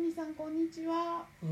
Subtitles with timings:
[0.00, 1.26] 小西さんこんにちは。
[1.42, 1.50] うん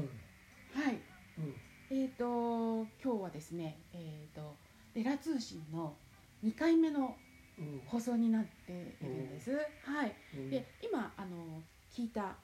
[0.72, 0.98] はい。
[1.36, 1.54] うん
[1.90, 4.56] えっ、と今日はですね、えっ、と
[4.94, 5.94] レラ通信の
[6.42, 7.14] 2回目の
[7.58, 9.50] うん放送になっているんです。
[9.84, 10.14] はい。
[10.34, 11.60] うんで今あの
[11.92, 12.36] 聞いた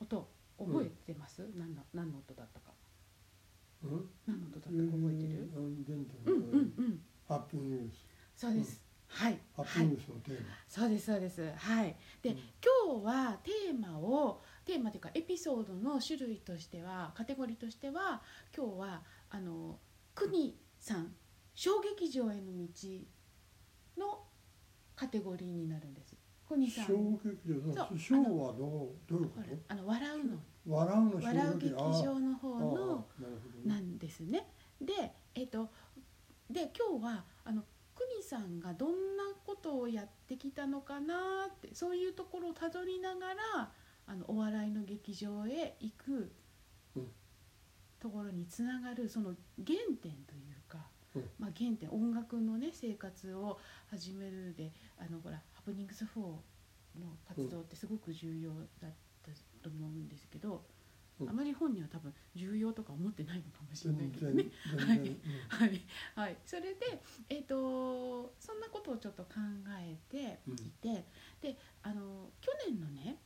[0.00, 0.24] 音
[0.56, 1.44] 覚えてます？
[1.58, 2.70] 何の何の音だったか。
[3.82, 4.08] うん？
[4.28, 5.50] 何の音だったか覚えてる？
[5.56, 7.00] うんうんうんうん。
[7.26, 8.80] ハッピーニュースそうです。
[9.08, 9.38] はい。
[9.56, 11.52] ハッピーはいニュースのテーマそうですそうです。
[11.56, 11.96] はい。
[12.22, 12.36] で、うん
[12.92, 18.20] 今日はテーマをテーマというかエピソードの種類としてはカテゴリーとしては
[18.54, 19.78] 今日はあの
[20.14, 21.14] 国さん
[21.54, 22.66] 小劇場への道
[23.98, 24.18] の
[24.94, 26.14] カテゴリーになるんです。
[26.46, 26.84] 国さん。
[26.86, 26.92] 小
[27.24, 33.06] 劇場そう小はどうどういうここれあの笑うのと笑うの小笑う劇場の方の
[33.64, 34.46] なんですね。
[34.80, 35.70] で、えっ、と
[36.50, 37.62] で今日はあの
[37.94, 43.70] 国さんがどんなことをやってきたのかなってそういうところをたどりながら
[44.10, 46.32] あのお笑いの劇場へ行く
[46.96, 47.06] うん。
[48.00, 50.78] ところにつながるその原点というか、
[51.14, 51.24] うん。
[51.38, 53.58] まあ、原点音楽のね生活を
[53.88, 56.36] 始めるであのほらハプニングス4の
[57.28, 58.50] 活動ってすごく重要
[58.82, 58.90] だっ
[59.22, 59.30] た
[59.62, 60.64] と思うんですけど、
[61.20, 61.30] うん。
[61.30, 64.46] あまり本人は多分重要とか思ってないのかもしれないけどね。
[64.76, 64.98] 全 はい。
[65.04, 65.16] 然
[65.48, 65.80] はい、
[66.16, 69.34] はい、それで、えー、とそんなことをちょっと考
[69.78, 71.04] えていて、
[71.40, 73.20] であの去年のね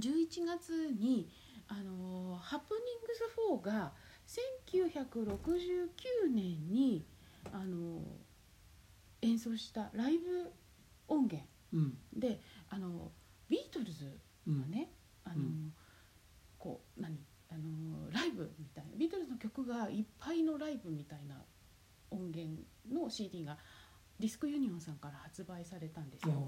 [0.00, 1.28] 11月に
[1.68, 3.92] あのハプニングス4が
[4.26, 7.04] 1969年に
[7.52, 8.02] あの
[9.22, 10.52] 演奏したライブ
[11.08, 12.40] 音源うんで
[12.70, 13.10] あの
[13.48, 14.60] ビートルズうん。
[14.60, 14.90] のね、
[15.24, 15.72] あのうん。
[16.58, 17.18] こう何？
[17.52, 21.34] あのライブみたいなビートルズの曲がいっぱいのライブみたいな
[22.10, 22.62] 音源
[22.92, 23.56] の CD が
[24.20, 26.32] ディスクユニオンさんから発売されたんですよ。
[26.32, 26.40] ね。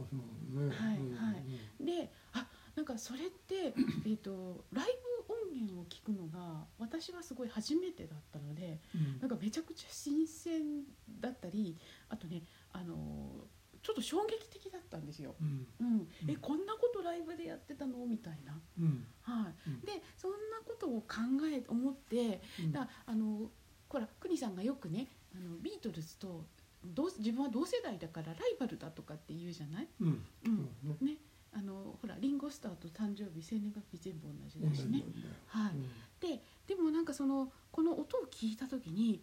[0.76, 1.32] はいうんは
[1.80, 3.74] いであなんかそれって、
[4.04, 4.86] えー、とライ
[5.26, 9.18] ブ音源を聞くのが私はすごい初めてだったのでうん。
[9.20, 10.84] なんかめちゃくちゃ新鮮
[11.20, 11.76] だったり
[12.08, 13.46] あとねあの
[13.82, 15.34] ちょっと衝撃的だったんですよ。
[15.40, 15.66] うん。
[15.80, 16.40] うん、えうん。
[16.40, 18.06] こんなことライブでやってたの？
[18.06, 18.60] みたいな。
[18.78, 19.06] うん。
[19.22, 19.70] はい。
[19.70, 19.80] うん。
[19.80, 21.16] でそんなことを考
[21.52, 22.72] え思ってうん。
[22.72, 23.50] だあの
[23.88, 26.46] ほら邦さんがよくねあのビートルズと
[26.84, 31.18] 同自分は同世代だからライバルだとかって言うじゃない、うんうんそうねね、
[31.52, 35.02] あのほらリンゴスターと誕生日生年月日全部同じ同だしね。
[35.48, 35.72] はい。
[35.72, 35.82] うん。
[36.20, 39.22] ででもなんかそのこの音を聞いた時に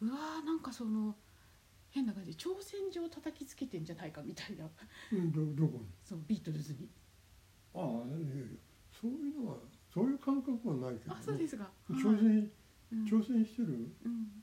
[0.00, 1.16] うわーなんかその
[1.90, 4.68] 変な感じで挑戦状を叩きつけてんじゃないかみたいな
[5.12, 6.88] うんどどこにそのビートルズに。
[7.74, 8.44] ああいやいや
[9.00, 9.56] そういうのは
[9.92, 11.64] そういう感覚はないけどあそうですか。
[11.64, 12.50] はい挑戦
[12.92, 14.42] うん挑戦してるうん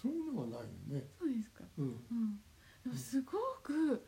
[0.00, 1.64] そういうのはないよねそうですか。
[1.76, 2.40] うんうん、
[2.84, 3.32] でもすご
[3.62, 4.04] く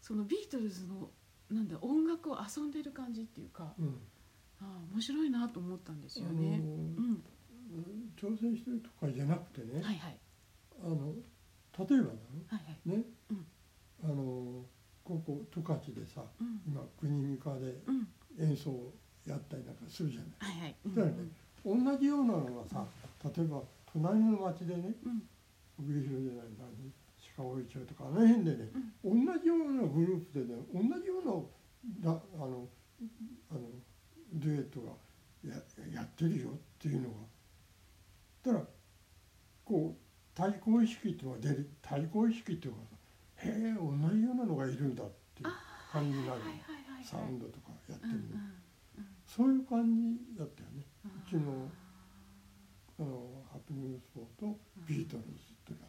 [0.00, 1.10] そのビートルズの
[1.50, 4.00] なんだ音楽を遊んでる感じっていうかうん
[4.60, 6.58] ああ面白いなと思ったんですよあね。
[6.58, 10.18] のうん、挑戦してるとかじゃなくてねはいはい
[10.84, 11.14] あの
[11.78, 12.12] 例えばだ
[12.48, 12.90] はいはい。
[12.90, 13.46] よねうん
[14.04, 14.64] あの
[15.04, 18.70] ここ十勝でさうん今国見川でうん演奏
[19.26, 20.76] やったりなんかするじゃないはいはい。
[20.86, 21.28] うんだからね
[21.64, 22.84] 同じようなのがさ
[23.36, 23.62] 例えば
[23.92, 25.22] 隣の町でねうん
[25.80, 26.92] 上広じゃない何
[27.36, 28.68] 鹿追町とかあの辺でね、
[29.02, 32.68] 同じようなグループでね同じようなだあの
[33.50, 33.60] あの
[34.34, 34.92] デュエットが
[35.42, 35.54] や
[35.94, 37.14] やってるよっていうのが
[38.44, 38.64] だから
[39.64, 40.00] こう
[40.34, 45.48] 対抗意識っていうのが出る対抗意識っていうかさへえ同じようなのがいるんだっていう
[45.92, 46.40] 感じになる。
[47.04, 48.52] サウンドとかやってるの、んうん
[49.26, 50.84] そういう感じだったよね。
[51.06, 51.66] あうちの
[52.98, 55.32] あのハプニングスポートビートルズっ
[55.64, 55.86] ていうか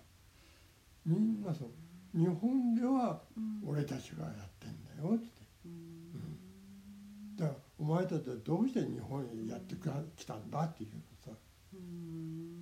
[1.05, 2.17] みんなそう。
[2.17, 3.61] 日本ではうん。
[3.69, 5.25] 俺たちがやってんだよって。
[5.65, 7.35] うん。
[7.35, 9.75] だからお前たちはどうして日本へやって
[10.15, 10.89] きたんだっていう
[11.25, 11.31] さ、
[11.73, 12.61] うん。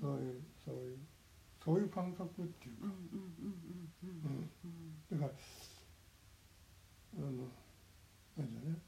[0.00, 0.98] そういうそういう
[1.66, 2.86] そういう感覚っていうか。
[2.86, 2.94] うん
[5.10, 5.30] だから
[7.18, 7.26] あの
[8.36, 8.78] なんじゃね？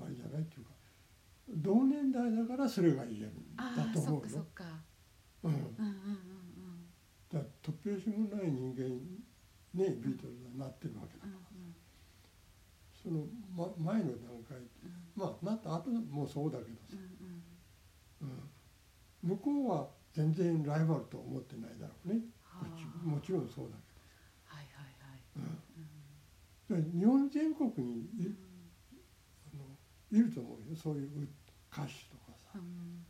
[0.00, 0.70] あれじゃないっていうか。
[1.48, 3.32] 同年代だからそれが言える
[3.76, 4.44] だと思うよっかそっ。
[4.54, 4.64] か。
[5.44, 5.52] うん。
[7.32, 9.20] だ突拍子もない人間に
[9.74, 11.46] ねビートルズはなってるわけだうんから
[13.02, 14.66] その、ま、前の段階うん。
[15.14, 16.96] まあなった後もそうだけどさ。
[18.22, 18.48] うん、
[19.28, 22.20] 向こうは全然ライバルと思ってないだろうね。
[22.42, 22.64] は
[23.04, 23.76] もちろんそうだ
[24.46, 25.20] はいはいはい。
[26.66, 28.36] けど、日本全国にい,、うん。
[29.52, 29.76] あの
[30.10, 30.74] いると思うよ。
[30.74, 31.28] そういう
[31.70, 33.04] 歌手とかさ、うん。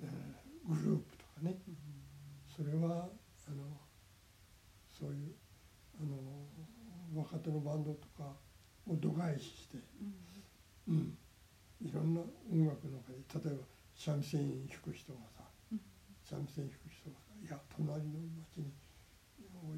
[0.00, 1.60] えーグループとかね。
[1.68, 1.76] うん。
[2.48, 3.10] それは
[3.46, 3.64] あの
[4.88, 5.34] そういう
[6.00, 6.16] あの
[7.14, 8.32] 若手のバンドとか
[8.88, 9.76] を度外視して、
[10.88, 10.94] うん。
[10.94, 11.18] うん、
[11.86, 13.62] いろんな音楽の中で例えば
[13.94, 15.35] 三味線弾く人がさ、うん
[16.26, 18.18] 三味線弾く人がさいや隣の
[18.50, 18.74] 町に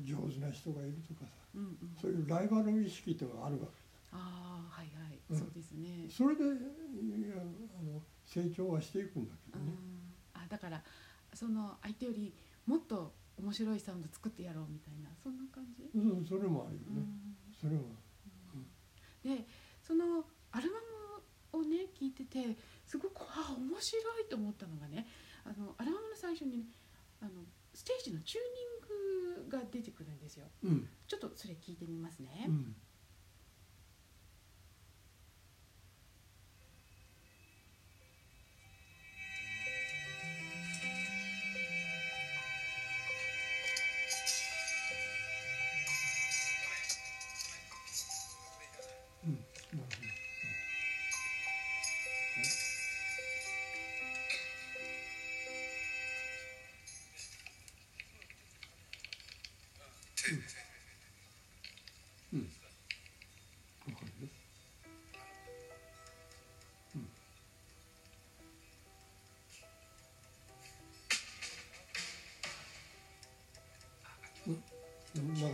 [0.05, 1.97] 上手な人がいるとかさうんうん。
[2.01, 3.77] そういうライバル意識っていうのがあるわけ
[4.13, 5.39] ああはいはい、うん。
[5.39, 6.09] そうですね。
[6.09, 9.77] それでいやあの成長はしていくんだけどね。
[9.77, 10.83] うんあだから
[11.35, 12.33] その相手より
[12.65, 16.97] もっと面白いサウンド作ってやろうみたいなそんな感じ、うん、それもあるよね。
[16.97, 17.37] うん。
[17.61, 17.83] それは。
[19.23, 19.45] で
[19.83, 20.79] そのアルバ
[21.53, 22.57] ムをね聞いてて
[22.87, 25.07] すごくあ面白いと思ったのがね
[25.49, 26.65] あのアルバムの最初にね
[27.21, 27.31] あの
[27.73, 28.43] ステージのチュー
[29.41, 30.89] ニングが出てくるんですようん。
[31.07, 32.75] ちょっとそれ聞いてみますね、うん。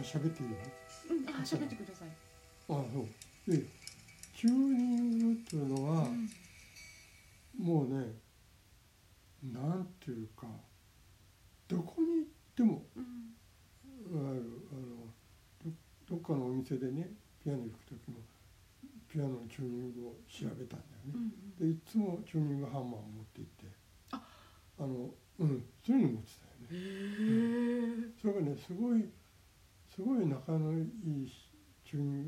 [0.04, 0.56] 喋っていいの？
[1.10, 2.12] うん、あ喋ってください、あ
[2.68, 3.06] そ
[3.48, 3.50] う。
[3.50, 3.64] で、
[4.36, 6.28] チューニングっていうのは、うん。
[7.64, 8.14] もうね、
[9.52, 10.46] なんていうか、
[11.68, 13.04] どこに行っても、うん。
[14.06, 15.08] あるあの
[15.64, 15.72] ど
[16.06, 17.08] どっかのお店でね
[17.42, 18.18] ピアノ弾く時も
[19.08, 23.76] ピアノのチューニングを調べたんだよね、うんでいつもチューニングハンマーを持って行って
[24.12, 24.22] あ。
[24.78, 25.10] あの
[25.40, 26.68] うんそういうの持ってたよね。
[26.70, 26.76] へ
[28.06, 29.08] えそれがねすごい
[29.94, 30.82] すごい仲のい
[31.24, 31.50] いし
[31.84, 32.26] チューニン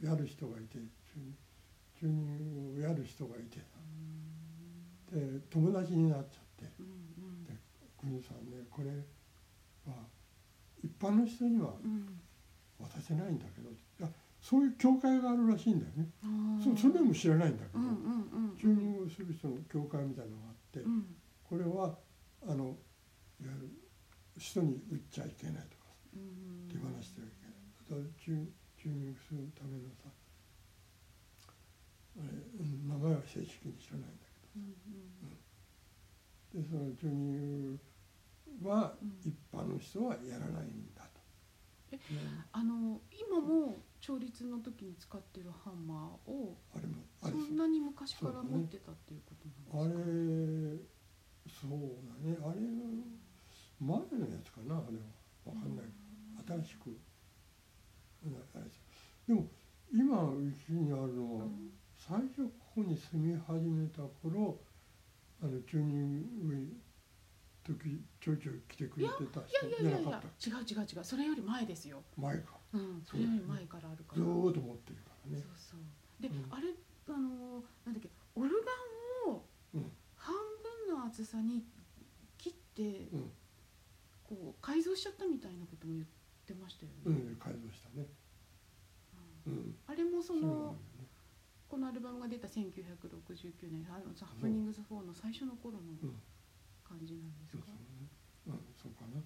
[0.00, 0.78] グをやる人がいて
[1.98, 3.64] チューニングをやる人がいてさ
[5.12, 5.20] で
[5.50, 7.44] 友達になっちゃってうんうん。
[7.44, 7.52] で
[8.00, 8.88] 国さんねこれ
[9.86, 9.94] は
[10.82, 12.18] 一般の人にはうん。
[12.78, 14.08] 渡せないんだけどいや
[14.40, 16.08] そういう教会があるらしいんだよね、
[16.60, 21.14] そそれでも知らないんだけど、うんうんうんチューニングをする人の教会みたいなのがあって、うん。
[21.44, 21.96] これは
[22.44, 22.76] あの
[23.40, 23.70] いわゆる
[24.36, 25.64] 人に売っちゃいけないとか。
[25.76, 25.81] うん
[26.68, 27.54] 手放してはいけない。
[27.90, 30.10] だからチューチューニングするためのさ
[32.18, 32.28] あれ、
[32.60, 34.26] うん、名前は正式に知らないんだ
[34.56, 34.74] うん。
[36.52, 37.80] けどでそのチューニン
[38.60, 41.20] グはうん一般の人はやらないんだと。
[41.92, 42.00] えね
[42.52, 49.34] あの今も調律の時に使ってるハンマーをあれもあそれんなに昔から持ってたっていうこ
[49.70, 51.68] とあなんですか？
[51.68, 51.70] れそう
[52.08, 52.36] だね。
[52.44, 52.60] あれ
[53.80, 55.04] 前のやつかなあれは。
[55.44, 55.96] 分かんないけど。
[55.96, 56.01] うん
[56.52, 56.56] あ
[58.58, 58.70] れ
[59.26, 59.46] でも
[59.92, 61.70] 今うちにあるのはうん。
[61.96, 64.58] 最初ここに住み始めた頃
[65.42, 66.76] あのチューニング
[67.64, 69.98] 時ちょいちょい来てくれてたい人やいやいやいや。
[70.00, 70.50] じゃなかった？
[70.50, 71.04] 違う違う違う。
[71.04, 72.02] それより前ですよ。
[72.16, 72.58] 前か。
[72.72, 73.02] うん。
[73.04, 74.22] それより前からあるから。
[74.22, 75.42] ずーっと持ってるからね。
[75.42, 75.80] そうそう。
[76.22, 76.52] で、うん。
[76.52, 76.74] あれ
[77.08, 78.50] あのなんだっけオル
[79.26, 79.44] ガンを
[79.74, 79.92] うん。
[80.16, 80.34] 半
[80.88, 81.64] 分の厚さに
[82.38, 83.30] 切ってうん。
[84.24, 86.10] こう改造しちゃったみたいなことも言って
[86.54, 88.06] ましたようね、ん改造したね。
[89.46, 89.74] うんうん。
[89.86, 90.76] あれもその
[91.68, 96.20] このアルバムが出た1969年あのハプニングズ4の最初の頃のうん。
[96.84, 97.62] 感じなんですか？
[98.44, 99.22] そうんそうかな。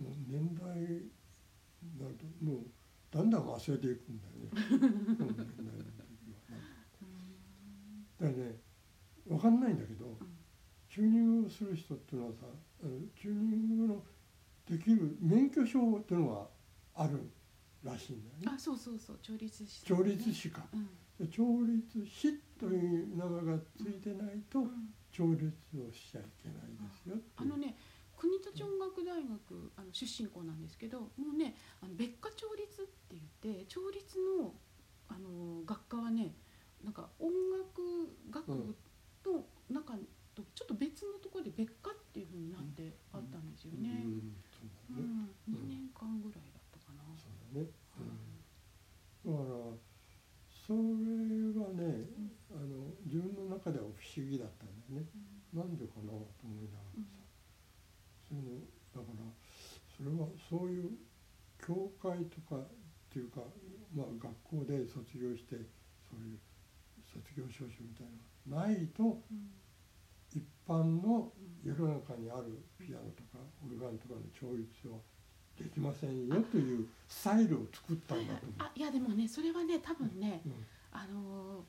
[0.00, 0.06] うん。
[0.06, 2.66] もう年代になるともう
[3.10, 4.50] だんだん忘れていくんだよね。
[5.20, 5.36] うん
[8.18, 8.56] だからね
[9.28, 10.18] 分かんないんだけど
[10.88, 12.46] チューニングをする人っていうのはさ
[13.20, 14.02] チューニングの
[14.68, 16.28] できる免許証っていうの
[16.94, 17.30] がある
[17.84, 18.56] らしいんだよね。
[18.56, 19.18] あそうそうそう。
[19.22, 20.66] 調律師調律師か。
[20.72, 20.88] うん。
[21.18, 24.94] で調律師という名前がついてないとうん。
[25.16, 27.74] 調律をしちゃいけないですよあのね
[28.18, 34.04] 国立音楽大学あの出身校なんですけどもうねあの別科調律って言って調律
[34.40, 34.52] の
[35.08, 36.34] あの学科はね
[36.84, 38.76] なんか音楽学部
[39.24, 39.94] と中
[40.34, 44.02] とちょっと別のところで別科っていうふうになってあったんですよね。
[44.04, 44.36] うん
[44.90, 45.02] ね。
[45.48, 47.02] うん、2年間ぐらいだったかな。
[47.16, 47.70] そうだね。
[47.98, 49.32] うん。
[49.32, 49.76] だから
[50.66, 50.78] それ
[51.54, 52.10] はね、
[52.50, 55.06] あの自分の中では不思議だったんだよね。
[55.54, 57.10] なんでかなと思いながらさ、
[58.28, 59.24] そういうのだから
[59.96, 60.90] それはそういう
[61.58, 62.66] 教会とかっ
[63.10, 63.40] ていうか、
[63.94, 65.56] まあ、学校で卒業して
[66.10, 66.38] そういう
[67.04, 68.06] 卒業証書みたい
[68.50, 69.50] なのがないとうん。
[70.34, 71.32] 一般の
[71.64, 71.70] うん。
[71.70, 73.25] 世の中にあるピアノとか
[73.66, 74.98] オルガンとかの調律は
[75.58, 78.54] できませんよというスタイルを作ったんだと思う。
[78.58, 80.52] あいやでもねそれはね多分ね、うん。
[80.92, 81.62] あのー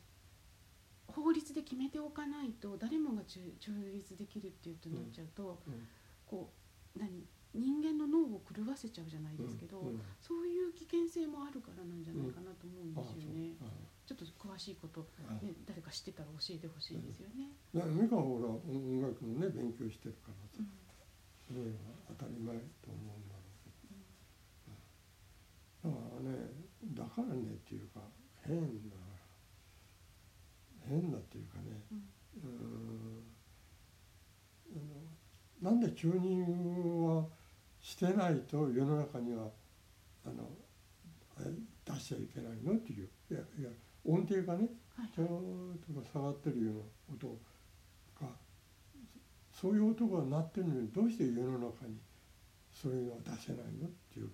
[1.07, 5.87] 法律で決めておかないと誰もが中中立できるっていうとなっちゃうと、うん
[6.27, 6.51] こ
[6.95, 7.09] う何
[7.55, 9.87] 人間の脳を狂わせちゃうじゃないですけど、うん。
[9.87, 10.01] うん。
[10.21, 13.55] そういう危険性もあるからなんじゃないかなと思うんあですよね。
[13.57, 13.69] そう。
[14.05, 17.55] ちょっと詳しいこと、あね、誰か知ってたら教えてほしいですよね。
[17.73, 20.61] だから美香はほら音楽もね勉強してるからさ
[21.51, 21.75] うんそれは
[22.09, 23.87] 当たり前と思うんだろうけ
[25.87, 26.35] ど、だからね
[26.93, 28.01] だからねっていうか
[28.45, 28.95] 変だ
[30.87, 31.81] 変だっていうかね。
[32.43, 32.47] う
[34.77, 35.61] ん。
[35.61, 35.79] なん。
[35.79, 36.45] でチューニン
[37.01, 37.25] グは
[37.81, 39.49] してないと世の中には
[40.25, 40.49] あの
[41.39, 41.53] え
[41.85, 42.73] 出しちゃいけないの？
[42.73, 43.09] っていう。
[43.31, 43.69] いやいや
[44.05, 45.27] 音程がねはいちょっ
[45.93, 46.81] とか下がってるような
[47.15, 47.33] 音が
[49.59, 51.97] そういう音が鳴ってるのにどうして世の中に
[52.71, 54.29] そういうのは出せないのっていう。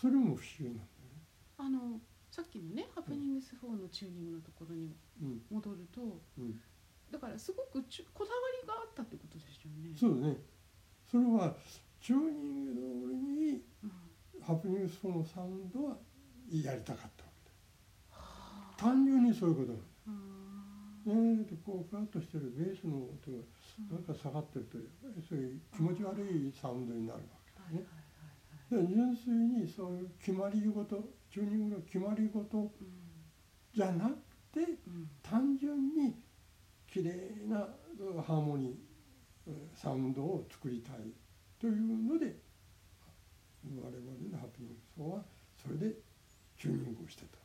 [0.00, 1.26] それも不思議なんだよね。
[1.58, 1.98] あの
[2.30, 5.42] さっきのねハプニングス4のチューニングのところにうん。
[5.50, 6.60] 戻るとうん、
[7.10, 9.90] だからすごくちゅこだわりがあったってことですよね。
[9.98, 10.36] そうね。
[11.10, 11.56] それは
[12.00, 12.78] チューニング通
[13.10, 13.92] りにうん。
[14.40, 15.96] ハプニングス4のサウンドは
[16.52, 17.50] やりたかったわけ
[18.12, 19.78] はだ単純にそういうことな
[21.08, 23.42] あのねでこうフラッとしてるベースの音が
[23.90, 24.76] なんか下がってると
[25.26, 28.88] そういう気持ち悪いサウンドになるわけだはいはいね。
[28.88, 32.70] で純粋にそういう決まり事チューニングの決まり事うん
[33.74, 34.16] じゃなく
[34.52, 36.14] てうん単純に
[36.86, 37.12] 綺麗
[37.48, 37.66] な
[37.98, 40.96] うんハーモニーうんサウンドを作りたい
[41.58, 42.36] というので
[43.64, 45.24] 我々のハプニングソーは
[45.56, 45.94] それで
[46.58, 47.38] チューニングをしてた。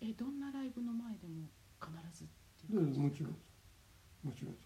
[0.00, 1.46] えどんなライブの前でも
[1.82, 2.28] 必ずっ
[2.62, 3.36] ていでうもちろん。
[4.22, 4.56] もちろん。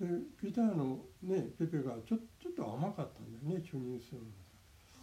[0.00, 0.26] うん。
[0.26, 4.34] でギターのねペペがちょちょっと甘かったんだよねチューニングするのが。
[4.92, 5.00] さ、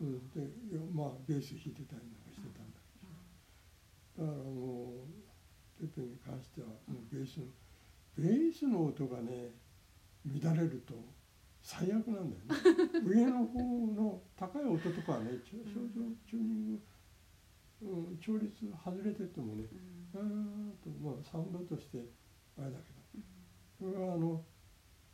[0.00, 0.40] うん、で
[0.72, 4.26] よまあベース弾いてたりなんかしてたんだけど。
[4.26, 5.04] だからも
[5.80, 7.46] うペペに関してはもうベースの
[8.16, 9.50] ベースの音がね
[10.24, 10.94] 乱れると
[11.62, 13.00] 最悪なんだよね。
[13.04, 16.80] 上の方の高い音とかはねちょ少々チューニング、
[17.82, 18.50] うん、調律
[18.84, 19.64] 外れててもね
[20.14, 20.72] うん。
[20.82, 22.04] とまあサウンドとして
[22.58, 23.00] あれだけど。
[23.84, 23.94] うん。
[23.94, 24.42] それはあの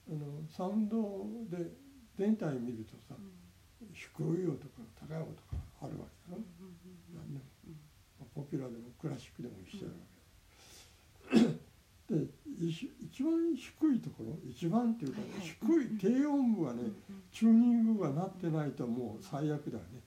[0.08, 1.70] あのサウンドで
[2.18, 3.30] 全体見るとさうん。
[3.92, 6.42] 低い音か高い音かあるわけだろ、
[7.14, 7.73] 何でも、うん。
[8.18, 11.56] まあポピュラーでもクラシックでも一緒なわけだ、
[12.08, 12.26] で
[12.58, 16.85] 一一番低いところ一番っていうか、ね低い低音部はね、
[17.32, 20.00] チューニングがなってないともう最悪だよね。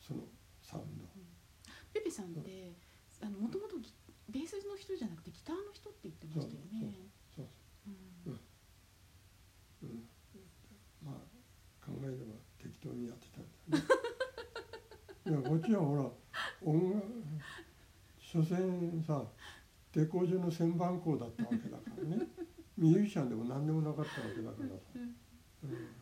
[0.00, 0.20] その
[0.62, 1.04] サウンド
[1.92, 2.72] ペペさんって
[3.22, 3.92] あのもともとギ
[4.30, 6.94] ベースの人じゃなくてギターの人って言ってましたよね。
[7.34, 7.46] そう
[8.26, 8.32] うん。
[8.32, 8.40] うん。
[9.82, 10.04] うん、
[11.04, 11.14] まあ
[11.84, 12.16] 考えれば
[12.58, 13.90] 適当にやってたんだよね。
[15.26, 16.10] いやこっちはほら
[16.62, 17.04] 音楽
[18.18, 19.26] 所詮さ
[19.92, 22.28] デコージュの旋盤工だったわけだからね。
[22.78, 24.74] ミュージシャンでも何でもなかったわけだからさ、
[25.64, 25.96] うん。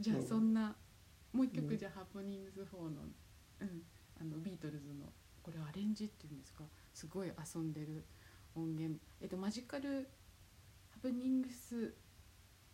[0.00, 0.20] じゃあう。
[0.20, 0.76] んそんな
[1.32, 3.02] もう一曲うんじゃあハプニングス4の,、
[4.34, 5.06] のビートルズの
[5.42, 6.64] これアレンジっていうんですか？
[6.92, 8.04] すごい遊んでる
[8.54, 10.08] 音源、えっと、マジカル
[10.90, 11.94] ハプニングス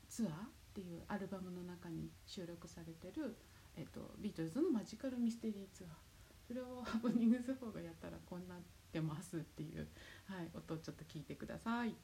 [0.08, 0.34] ツアーっ
[0.74, 3.36] ていうアルバムの中に収録されてる、
[3.76, 5.96] えっと、ビートルズのマジカルミステリーツアー。
[6.46, 8.58] それをハプニングス4がやったらこんなっ
[8.92, 9.86] てますっていう、
[10.26, 11.94] はい、音をちょっと聞いてください。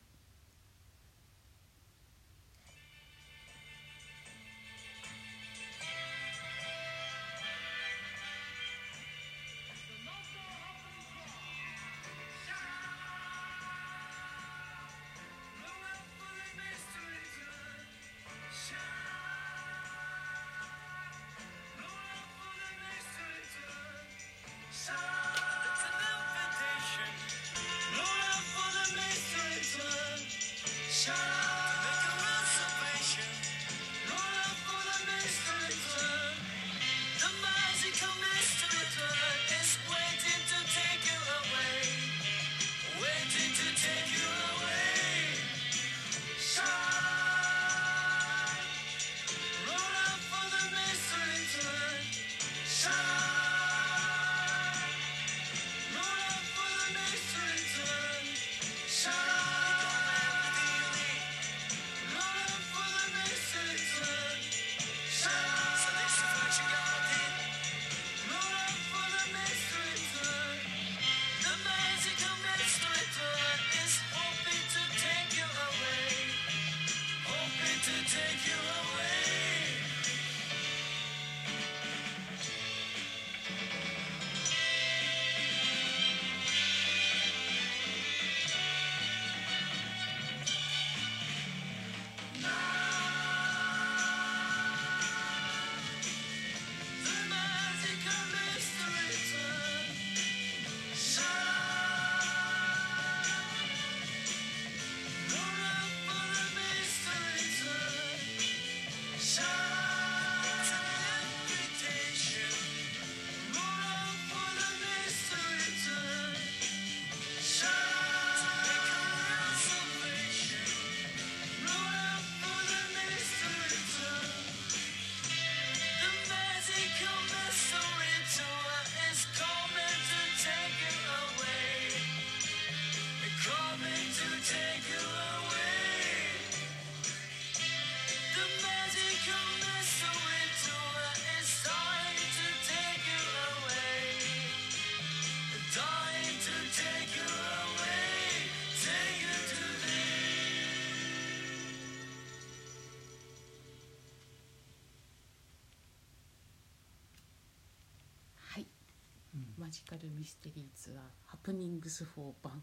[160.86, 162.62] ステリーツアーハプニングス4版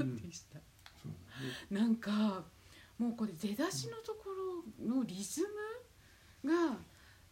[0.00, 0.16] うん。
[0.16, 0.58] でした、
[1.02, 1.12] そう
[1.70, 1.82] だね。
[1.82, 2.44] なんか
[2.98, 4.30] もうこれ出だしのとこ
[4.80, 5.42] ろのリズ
[6.44, 6.76] ムが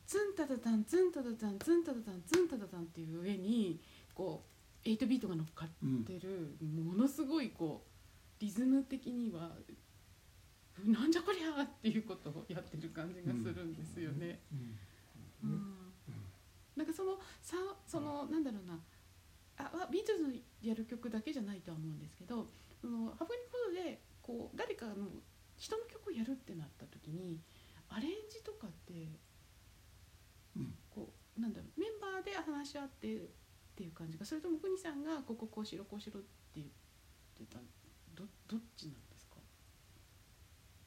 [0.07, 3.81] ツンタタタンツンタタタンツンタタタンツンタタタンっていう上に
[4.14, 4.42] こ
[4.85, 9.53] う8ビートが乗っかうんってるものすごいこうリズム的には
[10.85, 14.40] なんじゃこりゃっていうことをやってる感じがするんですよね。
[15.42, 15.53] ううん。
[15.53, 15.76] ん。
[16.74, 18.79] なんかそのさそのなんだろうな
[19.61, 22.49] ああビートルズのやる曲だけじゃないとは思うんですけど
[22.81, 25.09] そのハプニングコードでこう誰かの
[25.57, 27.40] 人の曲をやるってなった時に
[27.88, 28.92] アレンジとかって
[30.57, 30.75] うん。
[30.90, 33.18] こうなんだろうメンバーで話し合ってっ
[33.77, 36.68] ていう感じかそれとも国さんがこここうしろこうしろって言っ
[37.37, 37.59] てた
[38.14, 39.37] どどっちなんですか？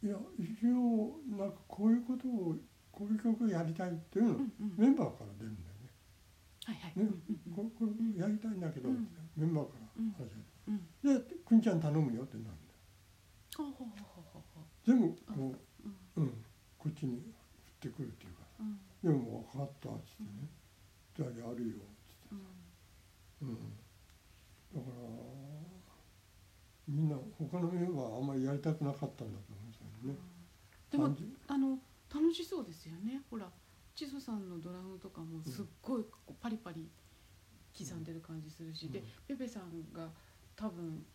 [0.04, 2.56] いや一応なんかこういうことを
[2.92, 4.76] こういう曲をやりたいっていうの、うんうん。
[4.78, 5.73] メンバーから出るんだよ。
[5.73, 5.73] ね。
[6.66, 7.00] はいはい。
[7.00, 7.10] ね
[7.56, 9.08] ここれやりたいんだけど、うん。
[9.36, 10.12] メンバーからうん。
[10.12, 10.24] 話
[10.72, 10.80] ん。
[11.04, 12.80] で「くんちゃん頼むよ」ってなるんだよ。
[14.86, 15.56] 全部こ
[16.16, 16.22] う。
[16.22, 16.44] うん。
[16.78, 17.22] こっちに
[17.82, 18.44] 振ってくるっていうか。
[18.60, 20.30] うん「でも分かった」っつってね
[21.16, 22.36] 「じゃあやるよ」っつって。
[23.42, 23.50] うん。
[23.50, 23.56] うん、
[24.74, 25.04] だから
[26.88, 30.16] みんな他のメンバーはあんまりやりたくなかったんだと思うんですよね。
[30.92, 31.16] でも
[31.48, 31.80] あの
[32.14, 33.22] 楽しそうですよね。
[33.30, 33.52] ほら
[33.96, 36.90] 千ソさんのドラムとかもすっごいこうパリパリ
[37.78, 40.10] 刻んでる感じするし、でペペさんが
[40.56, 41.06] 多分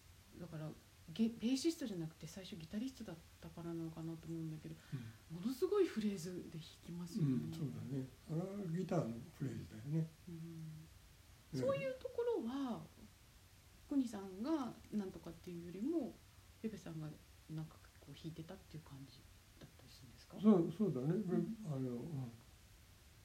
[0.40, 0.68] だから
[1.12, 4.74] ゲベーシストじゃなくて最初ギタリストだったからなのかなと思うんだけど
[5.30, 7.30] ものすごいフレーズで弾きますよね。
[7.30, 8.06] うん、うん、そうだね。
[8.30, 10.06] あれはギターのフレーズだよね。
[10.28, 11.58] うん。
[11.58, 12.82] そういうところは
[13.88, 16.12] 国さんがなんとかっていうよりも
[16.60, 17.08] ペペさんが
[17.48, 19.16] なんかこう弾いてたっていう感じ
[19.58, 20.36] だったりするんですか？
[20.36, 21.56] そうそうだね、ん。
[21.64, 22.32] あの、うん、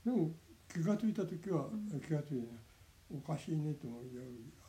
[0.04, 0.32] でも
[0.68, 2.02] 気が付いた時は、うん。
[2.02, 2.48] 気が付いて
[3.13, 4.22] おかしいねと思ういや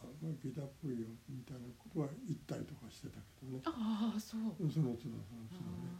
[0.02, 3.62] あまあギターっぽいよみたいなことは言ったりとかしてたけどね。
[3.64, 4.40] ああそう。
[4.60, 5.96] うんその都度その都度ね。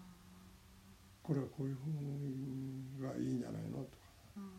[1.23, 4.05] これはこういうふうがいいんじゃないのとか。
[4.37, 4.53] うん、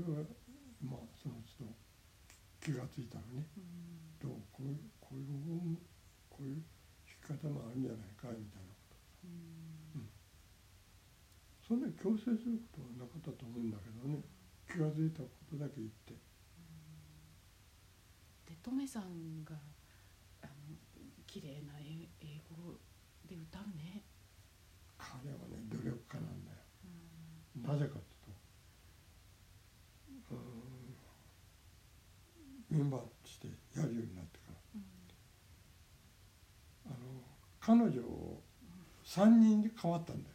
[0.00, 0.24] ーそれは
[0.82, 1.72] まあその都度
[2.60, 3.48] 気が付いたらね。
[3.56, 4.28] うん。
[4.28, 5.76] どうこういうこういう音
[6.28, 6.62] こういう
[7.22, 10.08] 弾き方もあるんじゃないかみたいなことうん
[11.66, 14.20] そんなに強制することはなかったと思うんだけどね。
[14.68, 16.12] 気が付いたことだけ言って。
[18.44, 19.56] でトメさんが
[20.42, 20.52] あの
[21.26, 22.76] 綺麗な英英語
[23.26, 24.04] で歌うね。
[24.98, 26.58] 彼はね努力家なんだよ。
[27.56, 27.62] うん。
[27.62, 28.30] なぜかって
[30.10, 30.38] いうとう
[32.74, 34.54] んメンバーとしてやるようになってから。
[36.86, 36.96] あの
[37.58, 38.42] 彼女を
[39.04, 40.33] 3人で変わったんだよ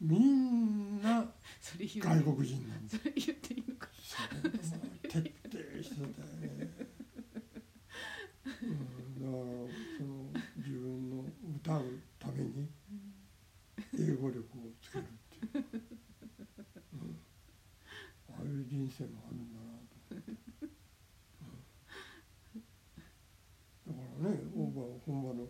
[0.00, 2.98] みんな外国人なんだ。
[2.98, 3.88] それ言っていいのか。
[5.02, 6.06] 徹底してたよ
[6.40, 6.46] ね、
[8.62, 8.68] うん、
[9.18, 9.38] だから
[9.98, 10.08] その
[10.56, 11.24] 自分の
[11.56, 11.84] 歌う
[12.18, 12.68] ために
[13.98, 15.06] 英語力をつけるっ
[15.50, 15.64] ていう、
[16.94, 17.20] うん、
[18.30, 20.32] ああいう人生もあるんだなと思って、
[23.86, 25.48] うん、だからねオーバー本場の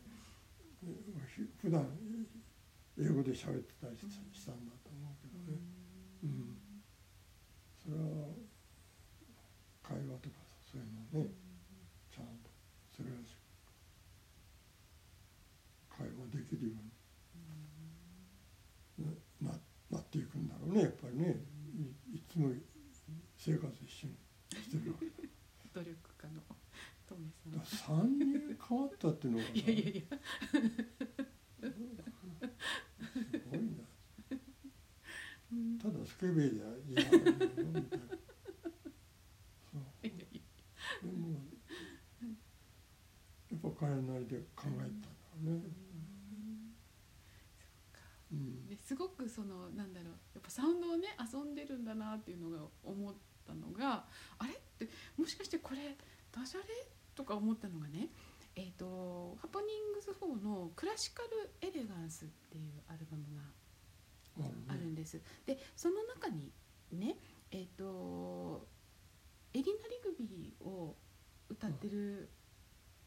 [1.60, 1.86] 普段
[2.98, 4.00] 英語で喋ってたりし
[4.32, 5.58] したんだと思うけどね、
[6.24, 6.58] うん、
[7.79, 8.30] それは
[9.82, 11.30] 会話とかさそういうのをね
[12.10, 12.50] ちゃんと
[12.94, 13.40] それらしく
[15.98, 16.90] 会話できるように。
[19.00, 19.58] なな
[19.90, 21.42] なっていくんだろうねやっぱりね。
[22.12, 22.52] いいつも
[23.38, 24.14] 生活一緒に
[24.52, 25.12] してるわけだ
[25.72, 26.42] 努力家の
[27.10, 27.52] トメさん。
[27.52, 29.44] だから3人変わったっていうのが。
[29.54, 30.18] いやいやいや。
[33.20, 33.84] すごいな。
[35.52, 35.78] うん。
[35.78, 37.30] ただスケベじゃいやみたいな
[41.00, 41.40] でも
[43.50, 44.88] やっぱ彼なりで考えたんだ
[45.42, 45.62] ね、
[48.32, 50.12] うんですごくそのなんだろう。
[50.34, 53.14] やっぱサウンドをね遊んでるんだなっていうのが思っ
[53.46, 54.04] たのが
[54.38, 55.96] あれってもしかしてこれ
[56.30, 56.64] ダジャレ？
[57.14, 58.10] とか思ったのがね
[58.54, 63.42] えっ、とハプニングス4の「クラシカル・エレガンス」っていうアルバムが
[64.68, 65.20] あるんです。
[65.46, 66.52] でその中に
[66.92, 67.16] ね
[67.50, 68.66] えっ、と
[69.52, 70.96] エリナ・リグビーを
[71.48, 72.30] 歌ってる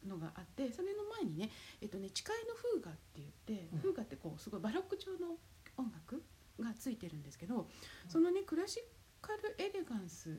[0.05, 1.49] のがあってそれの前にね
[1.81, 3.79] 「えっとね、誓いのフーガ」って言って、うん。
[3.79, 5.37] フーガってこうすごいバロック調の
[5.77, 6.23] 音楽
[6.59, 7.69] がついてるんですけど、
[8.07, 8.83] そのねクラシ
[9.21, 10.37] カル・エレガンス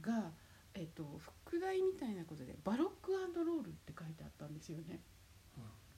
[0.00, 0.32] が、
[0.74, 5.02] えっと、副題みたいなことで「バロックロール」って書いてあったんですよね。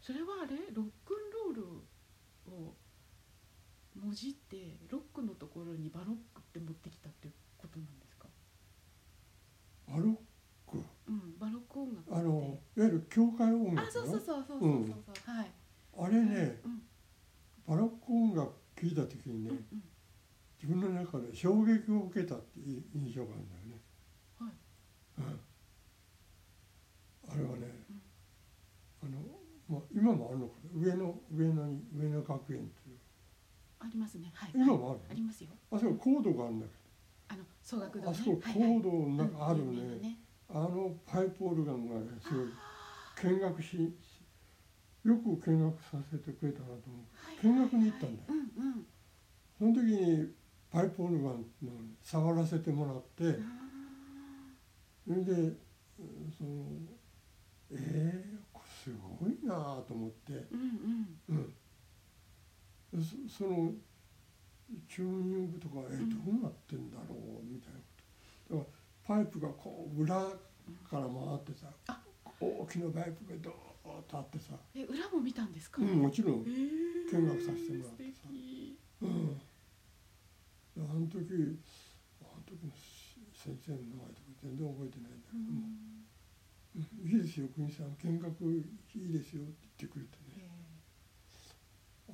[0.01, 0.57] それはあれ？
[0.73, 2.75] ロックンロールを
[3.95, 8.27] 文字ってロックのところにバロックって持ってきたっていうことなんですか？
[9.89, 10.15] バロッ
[10.71, 10.79] ク？
[11.09, 15.51] うんバロック音楽あのいわゆる教会音楽あそうそうのそうそうそうそうそう、はい。
[15.99, 16.83] あれねうん。
[17.67, 19.83] バロック音楽聴いた時にねうんうん。
[20.63, 23.81] 自分の中で衝撃を受けたっていう印象があるんだよね。
[24.39, 24.53] はい。
[25.19, 25.41] うん、
[27.33, 27.67] あれはね、
[29.03, 29.19] あの
[29.69, 30.81] まあ今もあるのかな？
[30.81, 32.82] 上野上野に上野学園と
[33.83, 34.31] ありますね。
[34.35, 34.51] はい。
[34.55, 35.51] 今もあるありますよ。
[35.71, 36.73] あそこコードがあるんだけ
[37.29, 38.19] あの総額ど、堂ね。
[38.21, 38.71] あそこコはいはい。
[38.79, 39.65] ードの中ある
[40.01, 40.19] ね、
[40.49, 42.47] あのパイプオルガンがねすごい
[43.35, 43.77] 見学し
[45.05, 47.03] よく見学させてくれたなと思
[47.43, 47.47] う。
[47.47, 48.29] 見学に行ったんだよ。
[48.29, 48.87] うんうん。
[49.59, 50.29] その時に
[50.71, 53.39] パイプオルガンの触らせてもらって
[55.07, 55.57] それでうん
[56.37, 56.65] その
[57.75, 58.91] えー、す
[59.21, 60.61] ごいなあと思って、うん
[61.29, 61.37] うん。
[61.37, 61.55] うん、
[63.01, 63.73] そその
[64.89, 67.85] チューニングとかえうんどうなってんだろうみたいなこ
[68.49, 68.57] と。
[68.57, 68.69] だか
[69.11, 72.03] らパイプがこう裏から回ってさあ。
[72.43, 76.45] 大きなパイプがドーッとあってさ、え裏も見たんですか、うん、もちろん。
[76.47, 78.79] え、ー見学させてもらってさ素敵。
[79.03, 79.41] うん、
[80.79, 81.59] あの時
[82.19, 82.73] あの時の
[83.31, 85.55] 先生の名前とか全然覚えてないんだけど。
[85.55, 85.63] も、
[86.75, 87.09] うん。
[87.09, 87.95] いいですよ国さん。
[88.03, 88.59] 見学い
[88.97, 90.19] いですよって言ってくれて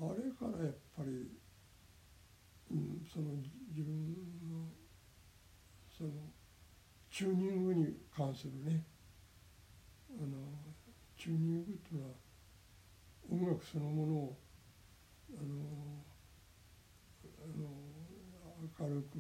[0.01, 1.29] あれからやっぱり、
[2.71, 3.35] うん、その
[3.71, 4.15] 自分
[4.49, 4.69] の
[5.91, 6.11] その
[7.11, 8.85] チューニングに関するね
[10.11, 10.29] あの
[11.17, 12.15] チューニングっていうのは
[13.29, 14.39] 音楽そのものを
[15.37, 16.05] あの
[17.43, 17.67] あの
[18.79, 19.19] 明るく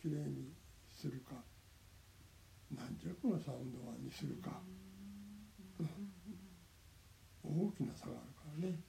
[0.00, 0.52] きれいに
[0.88, 1.34] するか
[2.70, 4.60] 軟弱なサウンドにするか
[7.42, 8.87] 大きな差があるからね。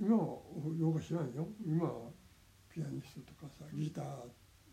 [0.00, 0.22] うん今は
[0.78, 1.46] よく知らんよ。
[1.64, 2.10] 今は
[2.72, 4.04] ピアニストとかさギター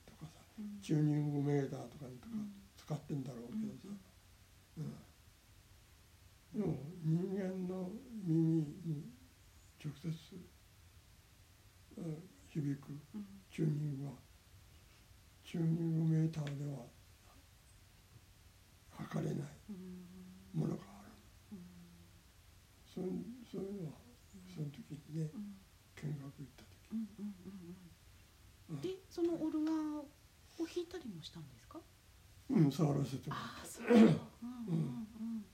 [0.05, 0.79] とかさうん。
[0.81, 2.51] チューニングメーターとかにとかうん。
[2.77, 3.95] 使ってんだろうけどさ、
[4.77, 7.89] うん、でも人間の
[8.23, 9.11] 耳に
[9.83, 10.07] 直接、
[11.97, 13.25] うん響くうん。
[13.51, 14.11] チューニングは。
[15.43, 16.85] チューニングメーターでは
[18.91, 21.11] 測れないうんものがある
[21.53, 21.59] うん
[22.83, 23.05] そう
[23.49, 23.93] そういうのは
[24.53, 25.55] その時にねうん
[25.95, 27.35] 見学行った時うんうん
[28.69, 30.05] うんうんでそのオルガンを
[30.59, 31.79] 弾いたりもしたんですか？
[32.51, 35.45] うん触らせてもらっああそううんうんうん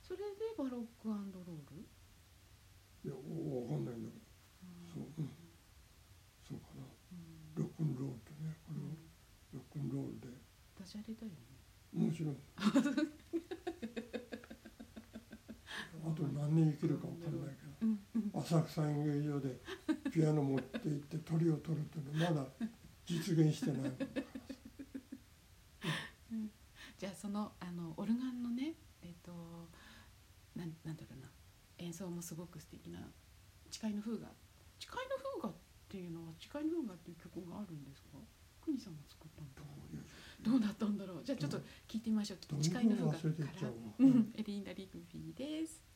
[0.00, 1.32] それでバロックロール？
[1.34, 3.18] たいやわ
[3.68, 4.22] かんないんだけど。
[4.94, 5.28] そう、うん、
[6.46, 6.86] そうかな。
[7.10, 7.18] うん。
[7.56, 8.94] ロックンロールとねこれを
[9.52, 10.28] ロックンロールで。
[10.78, 12.06] ダジャレだよね。
[12.06, 12.38] もちろん。
[16.06, 18.30] あと何年生きるかわかんないけうんうん。
[18.30, 19.60] ど浅草演芸場で
[20.14, 22.46] ピアノ持って行って鳥を取るっていうのはまだ
[23.04, 23.80] 実現してない。
[23.80, 23.88] も
[26.38, 26.50] ん
[26.96, 29.68] じゃあそのあのオルガンのねえっ、と
[30.54, 31.28] なんなんだろうな。
[31.78, 33.00] 演奏もすごく素敵な
[33.68, 34.32] 「誓いの風雅」
[34.78, 35.54] 「誓いの風雅」っ
[35.88, 38.10] ていうのは「誓いの風雅」っていう曲があるんですか？
[38.60, 39.48] 国さんが作ったの。
[39.56, 40.04] どういう
[40.40, 41.24] どうだったんだろう。
[41.24, 42.62] じゃあちょっと聞いてみましょう。
[42.62, 43.72] 誓いの風雅から。
[43.98, 44.32] うん。
[44.36, 45.82] エリーナ・リグフィーです「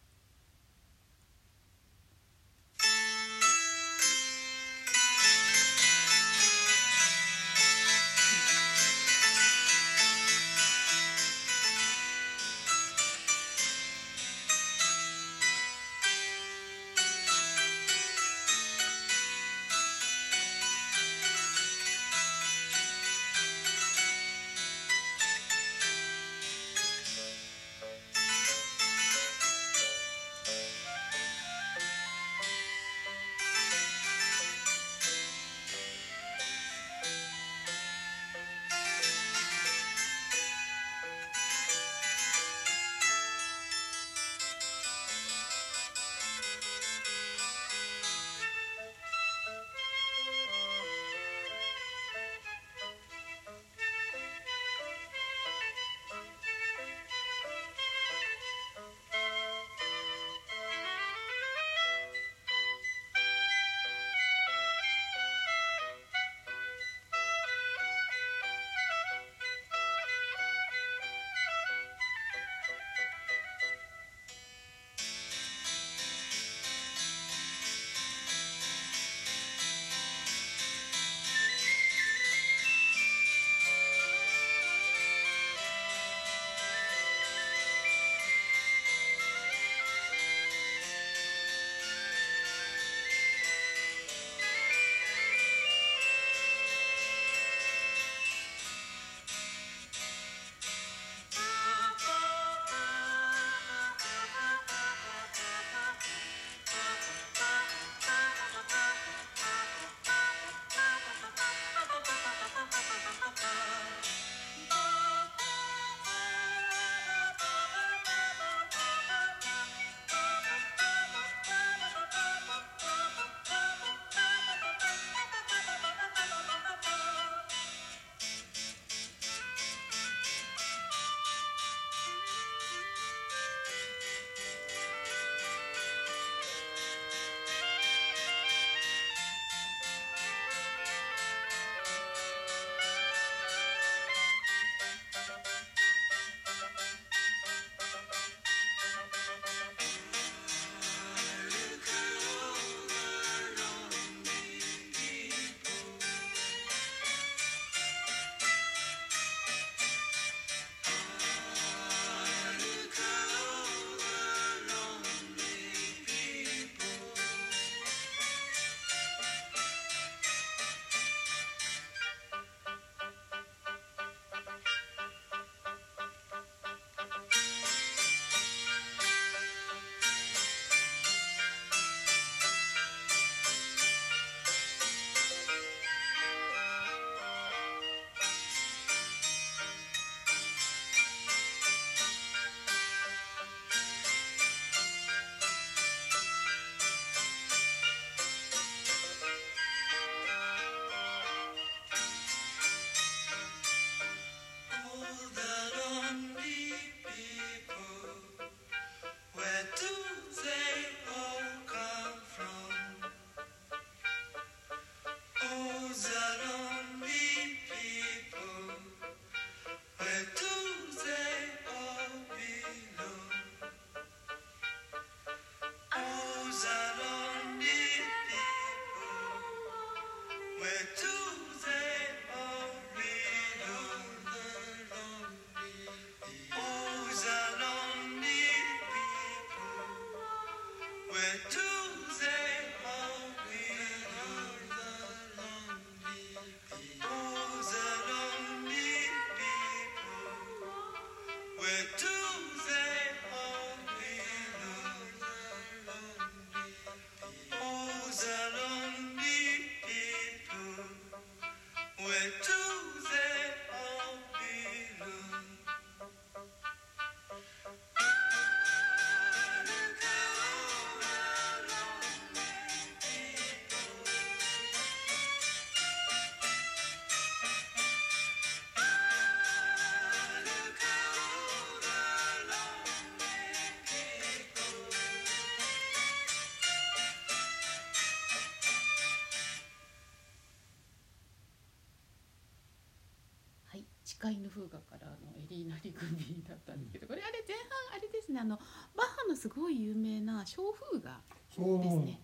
[294.21, 298.57] 誓いの風雅からのエリーナ・リグビーだったんですけど、これあれ前半あれですねあの
[298.97, 302.21] バッハのすごい有名な小風雅ですね。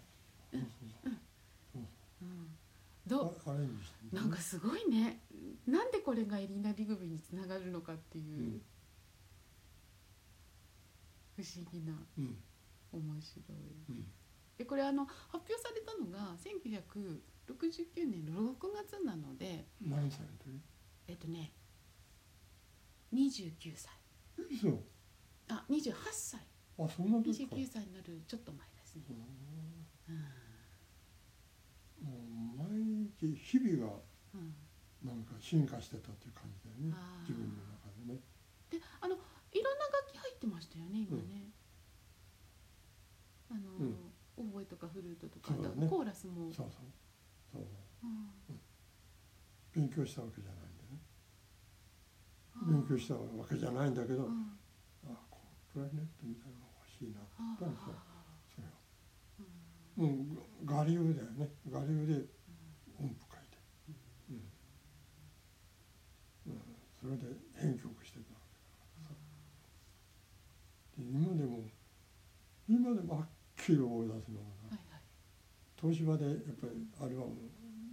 [0.52, 1.83] そう。
[2.22, 5.20] うん、うアレンジしてうなんかすごいね。
[5.66, 8.61] なんでこれがエリーナ・リグビーにつながるのかっていう
[11.37, 12.37] 不思議なうん。
[12.92, 13.59] 面白い。
[13.90, 14.07] うん。
[14.59, 20.61] でこれあの発表されたのが1969年の6月なので何歳の時？
[21.07, 21.52] えっとね
[23.14, 23.92] 29歳。
[24.50, 24.83] 嘘。
[25.48, 26.40] あ28歳。
[26.79, 27.55] あそんな時か。
[27.55, 29.03] 29歳になるちょっと前ですね。
[30.09, 30.16] うん。
[32.05, 34.00] もう毎日日々が
[34.35, 34.55] うん。
[35.05, 36.92] なんか進化してたっていう感じだよね。
[36.96, 37.29] あー。
[37.29, 38.20] 自分の中でね。
[38.70, 39.14] であの
[39.53, 41.53] いろんな楽器入ってましたよね今ね。
[43.50, 43.96] あの、うん。
[44.37, 45.87] オーボエとかフルートとか、ね。
[45.88, 46.50] コーラスも。
[46.53, 46.87] そうそう。
[47.53, 47.62] そう。
[48.03, 48.61] うん。
[49.72, 50.74] 勉強したわけじゃない
[52.62, 54.53] 勉強したわけじゃないんだけど、うん。
[55.07, 55.40] あこ
[55.73, 57.95] クラリネットみたいなのが欲しいなあと思ったんですよ。
[57.95, 58.14] ー
[58.55, 60.11] それうん。
[60.11, 62.14] をもう我流だよね我流で
[62.99, 63.59] 音符書いて、
[64.31, 64.47] うん。
[66.47, 66.62] うん、
[67.01, 67.27] それで
[67.59, 69.14] 編曲してたわけだからさ。
[70.97, 71.67] で今でも
[72.69, 75.03] 今でもはっきり思い出すのがはいはい。
[75.81, 77.35] 東芝でやっぱりアルバム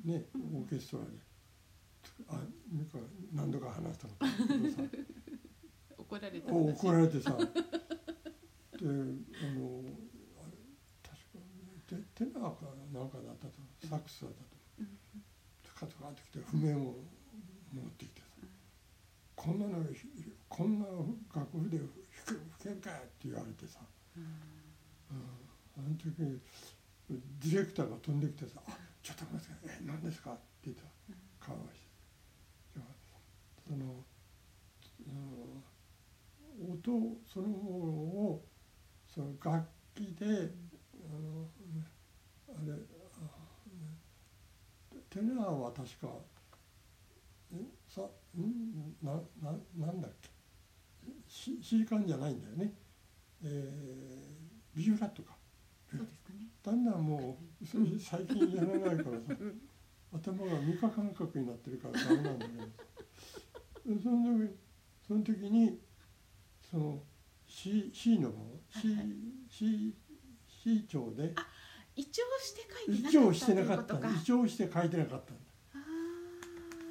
[0.06, 1.12] ねうんオーケストラで
[2.28, 2.34] あ
[2.72, 2.98] なんか
[3.34, 4.82] 何度か話したことあるけどさ。
[5.98, 6.74] 怒られたお話。
[6.74, 7.32] 怒られてさ。
[7.32, 9.04] であの
[10.40, 10.58] あれ
[11.04, 11.40] 確か
[11.88, 13.54] テテナーかなんかだったと
[13.88, 14.48] サックスだったと
[14.80, 14.84] う。
[14.84, 14.88] ん
[15.76, 16.96] カツカってきて譜面を
[17.74, 18.28] 持ってきてさ
[19.36, 20.06] 「こんなのひ
[20.48, 20.86] こんな
[21.34, 21.88] 楽譜で弾
[22.26, 23.80] け弾けるか!」って言われてさ、
[24.16, 24.24] うん。
[24.24, 24.30] うん、
[25.78, 26.40] あの時に
[27.10, 30.90] ディレクターが飛んできてさ「あちょっと待ってえ何ですか?」って言ったら
[31.40, 31.81] 顔をして「じゃあ
[33.72, 34.04] その
[36.60, 38.46] 音そのものを
[39.08, 41.48] その楽器で、あの
[42.50, 42.74] あれ
[45.10, 46.08] テナーは確か
[47.54, 47.56] え
[47.88, 48.02] さ
[48.38, 50.30] んなななんだっけ？
[51.28, 52.74] シシリカンじゃないんだよね、
[53.44, 55.36] えー、ビューラットか。
[55.90, 57.66] そうですかね、だんだんもう
[58.00, 59.36] 最近やらないからさ
[60.14, 62.52] 頭が三日感覚になってるからダメなんだよ。
[63.84, 64.56] その時
[65.08, 65.80] その時に
[66.70, 67.00] その
[67.48, 68.36] C, C の方
[68.80, 69.08] ？C,、はいはい。
[69.50, 69.94] C,
[70.48, 71.34] C 調で？
[71.96, 73.76] 一応して書いてなかったしてなか。
[73.76, 75.42] ったということか一応して書いてなかったんだ。
[75.76, 75.78] あ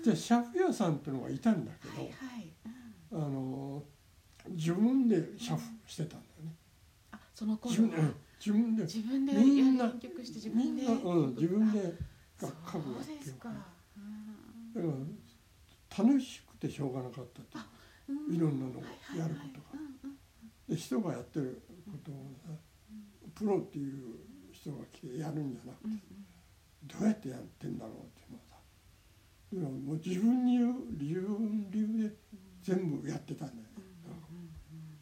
[0.04, 2.10] じゃあシャフ屋さんっていうのがいたんだけど、ーはいは
[2.42, 2.52] い、
[3.12, 3.24] うん。
[3.24, 3.82] あの
[4.50, 6.54] 自分でシャフしてたんだよね。
[7.12, 7.70] あその頃。
[7.70, 8.82] 自分自分で。
[8.82, 11.94] 自分でみんな編曲して自分でみんな、うん、自分で
[12.38, 13.48] 書くわけよですか、
[13.96, 14.74] うん。
[14.74, 14.86] だか
[15.98, 17.58] ら楽しくてしょうがなかったって
[18.08, 18.32] う。
[18.32, 18.36] ん。
[18.36, 18.82] いろんなのを
[19.16, 19.80] やることが。
[20.68, 22.52] で人がやってることをさ
[23.34, 24.18] プロっていう
[24.52, 25.96] 人が来てやるんじゃなくて
[26.84, 28.56] どうやってやってんだろうっていうのをさ
[29.52, 30.58] でももう自分に
[31.00, 32.14] 自分流で
[32.62, 33.66] 全部やってたんだよね。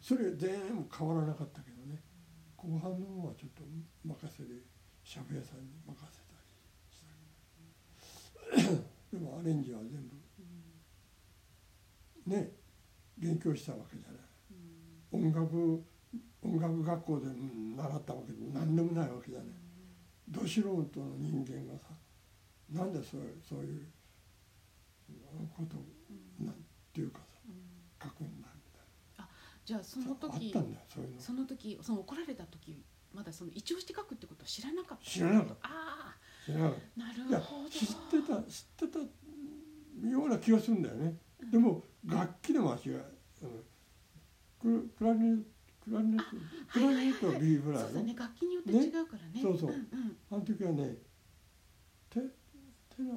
[0.01, 2.01] それ全部変わらなかったけどね。
[2.55, 3.63] 後半の方はちょっと
[4.03, 4.55] 任せで
[5.03, 6.35] シャフ屋さんに任せた
[8.55, 8.81] りした
[9.17, 10.18] でもアレンジは全部
[12.25, 12.51] ね
[13.17, 14.21] 勉強したわけじゃない。
[15.11, 15.83] 音楽
[16.41, 19.47] 音楽学校でうん習ったわけでも何でもないわけじゃない。
[20.27, 20.85] ど素人の
[21.17, 21.89] 人間がさ
[22.71, 23.87] なんでそうそういう
[25.57, 25.83] ことを
[26.39, 26.55] なん
[26.93, 27.37] ていうかさ
[28.03, 28.41] 書くん。
[28.41, 28.59] だみ
[29.65, 31.21] じゃあそたいなの時あったんだよそういうの。
[31.21, 35.09] その時その怒られた時まだその一応して書くってことは知らなかった。
[35.09, 35.55] 知らなかった。
[35.63, 36.15] あ
[36.45, 37.69] 知らなかっあなるほど。
[37.69, 38.99] 知ってた知ってた
[40.07, 41.15] ような気がするんだよね。
[41.51, 43.49] でも楽器で間違いあの
[44.61, 45.37] ククラリネ
[45.83, 46.23] クラリネット
[46.73, 49.75] クラリネットは B フライそうだね楽器によって違うからねねそうそううん。
[49.75, 50.17] うん。
[50.31, 50.95] あの時はね
[52.09, 53.13] テテナ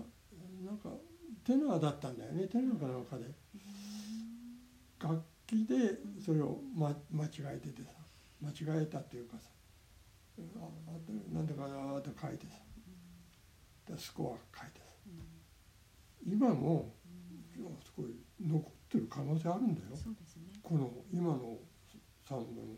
[0.67, 0.79] なん。
[0.79, 0.89] か
[1.45, 2.17] テナーだったん。
[2.19, 3.05] だよねテナーかなん。
[3.05, 3.25] かで
[5.03, 7.91] 楽器でそれを、ま、間違えててさ
[8.41, 9.49] 間違えたっていうかさ
[10.39, 11.47] ああなん。
[11.47, 12.53] だかなって書いてさ
[13.93, 14.87] でスコア書いてさ
[16.27, 16.33] うん。
[16.33, 16.95] 今も
[17.53, 19.89] すごい残ってる可能性あるんだよ。
[19.95, 20.53] そうですね。
[20.63, 21.59] この今の
[22.27, 22.77] サウンドの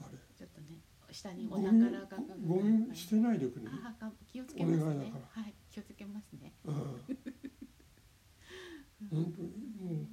[0.00, 0.18] あれ。
[0.36, 0.78] ちょっとね
[1.10, 2.18] 下にお宝が。
[2.46, 5.42] ゴミ捨てないでくれああ気をつけますお願いだねから。
[5.42, 6.52] はい気をつけますね。
[6.64, 6.74] うん。
[9.10, 9.48] 本当に
[9.78, 10.06] もう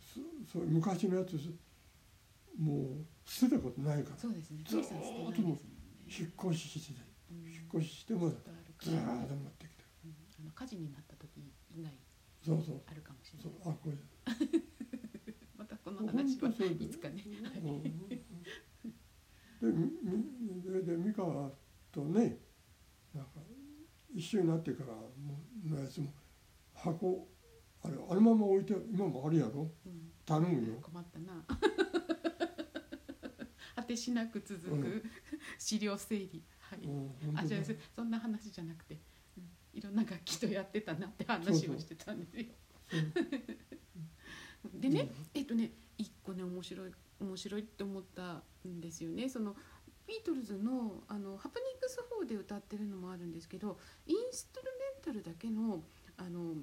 [0.00, 0.20] そ
[0.52, 1.34] そう昔のやつ
[2.58, 4.16] もう捨てたことないから。
[4.16, 4.64] そうですね。
[4.66, 4.94] ずーっと
[5.44, 7.36] 引っ越ししてうん。
[7.50, 10.14] 引っ越ししてもずっとあるかずーっらと持ってきてうん。
[10.40, 11.92] あの火事になった時以外
[12.42, 12.82] そうそう。
[12.86, 13.58] あるかもしれそない。
[13.58, 13.96] うあこれ。
[15.56, 17.24] またこの話はいつかね。
[19.60, 20.62] うん。
[20.62, 21.52] ででで美香
[21.92, 22.38] とね
[23.14, 23.30] なんか
[24.14, 24.94] 一緒になってから
[25.70, 26.12] のやつも
[26.74, 27.28] 箱
[27.82, 29.70] あれあのまま置いて今もあるやろ？
[29.86, 30.74] うん頼むよ。
[30.80, 31.44] 困ったな。
[33.76, 35.02] 果てしなく続く、うん。
[35.58, 36.44] 資料整理。
[36.58, 37.62] はい、うん本あじゃあ
[37.96, 39.00] そんな話じゃなくて、うん、
[39.74, 42.44] いろんな楽器とやってたなって話をしてたんですよ。
[44.74, 49.28] でね、えっとね一個ね面白い面白いって思ったんですよね。
[49.28, 49.54] その
[50.06, 55.82] ビートルズのあのハプニングス4で歌ってるのもあるんですけどインストゥルメンタルだけの
[56.16, 56.54] あの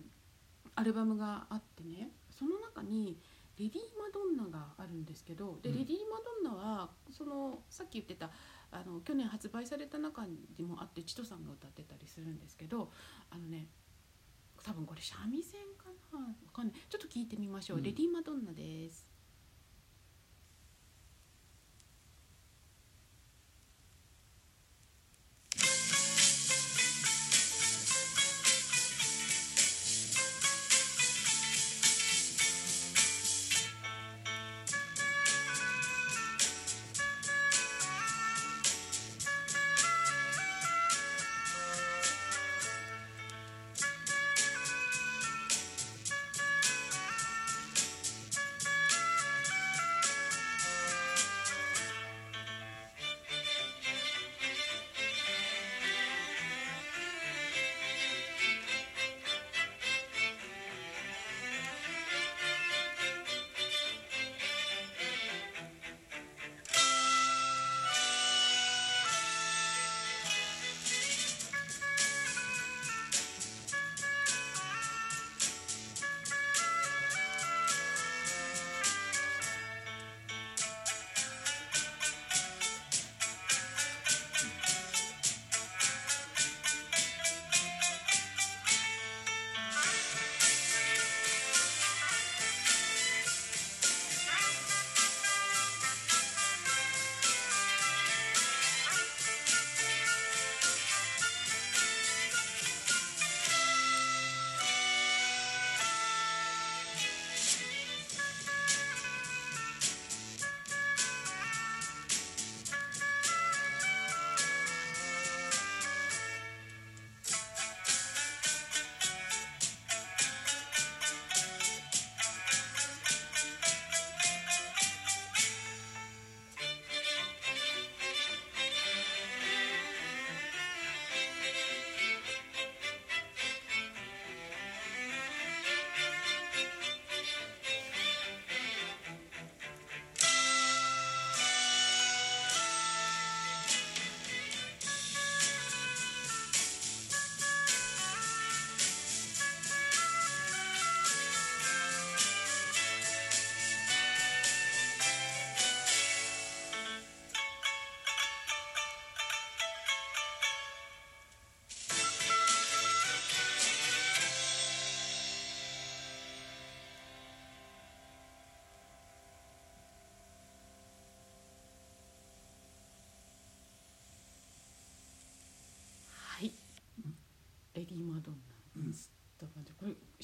[0.75, 3.17] アルバムがあってねその中に
[3.59, 5.77] 「レディー・マドンナ」があるんですけどで、うん。
[5.79, 8.29] レディー・マドンナはそのさっき言ってた
[8.71, 12.91] あの去年発売された中にもあってチトさんが歌ってたりするんですけど
[13.29, 13.67] あのね
[14.63, 16.19] 多分これ三味線かな？
[16.19, 16.75] わかんない。
[16.89, 17.83] ちょっと聞いてみましょう、うん。
[17.83, 19.05] レディー・マドンナです「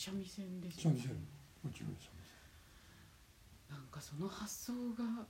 [0.04, 1.16] 三味線です三味線
[1.64, 2.24] もちろん三味
[3.72, 5.24] なんかその発想が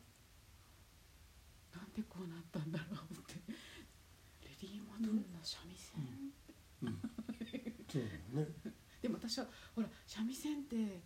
[1.73, 3.35] なんでこうなったんだろうって。
[4.41, 6.01] レディー・マドンナ三味線、
[6.81, 7.01] 線うん。
[7.89, 8.51] そうだよね。
[9.01, 9.45] でも私は
[9.75, 11.01] ほら三味線って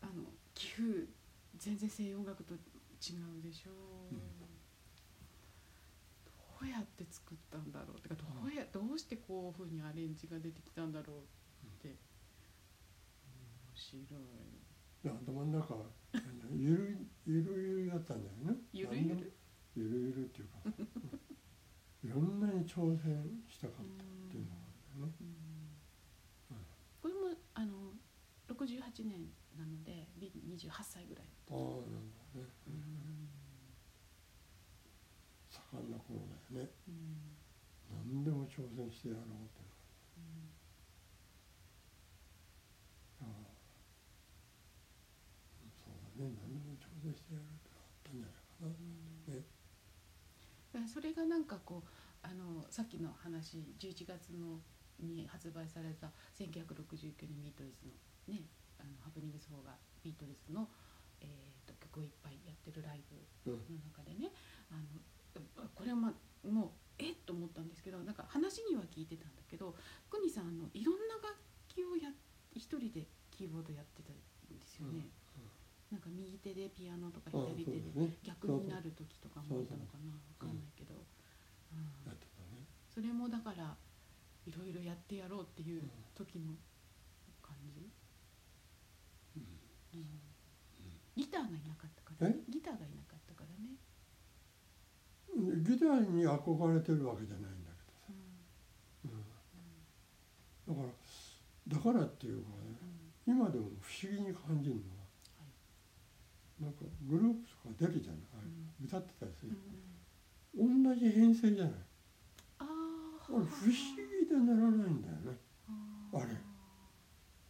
[0.00, 1.08] あの寄付
[1.56, 3.70] 全然西洋音楽と違うでしょ。
[4.12, 4.20] う、うん。
[6.60, 8.00] どうやって作ったんだろう。
[8.00, 11.16] てかどうやどうしてこういうふうにアレンジが出てきたんだろう。
[11.18, 11.39] って面
[13.98, 14.22] 白い。
[15.02, 15.74] で頭の中
[16.52, 18.58] ゆるゆるゆるだったんだよね。
[18.72, 19.32] ゆるゆる。
[19.76, 20.58] ゆるゆるっていうか
[22.04, 25.12] いろんなに挑戦したかったっていうのがあるよね。
[26.50, 26.56] うん。
[27.00, 27.94] これもあの
[28.48, 31.56] 68年なのでビリ28歳ぐらいああ
[31.90, 32.46] なんだね。
[35.48, 36.70] 盛んな頃だよね。
[36.88, 37.40] うん。
[37.90, 39.74] 何でも挑戦してやろうっていうの
[43.18, 43.58] がああ
[45.74, 49.42] そうだね何でも挑戦してやるってのがあったんじゃないかなね
[50.69, 51.88] だからそれがなんかこう
[52.22, 54.60] あのさっきの話11月の
[55.00, 56.08] に発売された
[56.40, 57.92] 1969年ビートルズの
[58.28, 58.44] ね
[58.80, 60.68] あのハプニングス4がビートルズの、
[61.20, 63.00] えー、と曲をいっぱいやってるライ
[63.44, 64.32] ブうんの中でね
[64.72, 65.00] あの
[65.74, 66.68] これは、まあ、もう
[66.98, 69.74] えっと思ったんですけどなんか話には聞いてたんだけど
[70.10, 71.36] 国さんあのいろんな楽
[71.68, 72.12] 器をや
[72.52, 74.16] 一人でキーボードやってたん
[74.58, 75.08] ですよね。
[75.90, 77.90] なんか右手でピアノとか左手で
[78.22, 81.90] 逆になる時とかもあったのかなわかんないけど、うん。
[82.88, 83.76] それもだから
[84.46, 85.82] いろいろやってやろうっていう
[86.14, 86.54] 時の
[87.42, 87.90] 感じ、
[89.36, 89.42] うん。
[89.94, 90.06] うん。
[91.16, 92.36] ギターがいなかったからね。
[92.48, 93.74] ギターがいなかったからね、
[95.34, 95.64] うん。
[95.64, 98.14] ギターに憧れてるわけじゃないんだけどさ、
[99.06, 99.18] うん。
[100.70, 100.94] うん、だから
[101.76, 102.78] だからっていうかね
[103.26, 103.34] うん。
[103.34, 104.82] 今でも不思議に感じるの？
[104.94, 104.99] は、
[106.60, 109.56] なんかグループとか出るじゃない、うん歌ってたりすうんる。
[110.56, 111.74] うん、同じ編成じゃない。
[112.58, 112.66] ああ
[113.28, 115.38] あれ不思議でならないんだよね。
[116.12, 116.26] ああれ。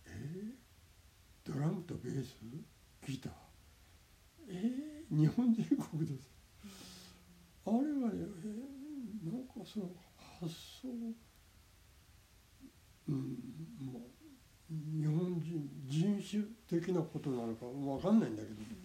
[0.06, 2.36] えー、ドラムとベース？
[3.06, 3.32] ギター？
[4.48, 6.28] えー、日本人国です。
[7.64, 9.90] あれはね、えー、なんかその
[10.40, 10.52] 発
[10.82, 10.88] 想
[13.08, 13.14] うん
[13.80, 18.79] もう日本人人種的なことなのかわかんないんだけど、うん、